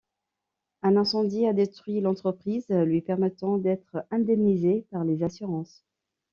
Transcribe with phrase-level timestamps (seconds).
[0.81, 5.85] Un incendie a détruit l'entreprise, lui permettant d'être indemnisé par les assurances.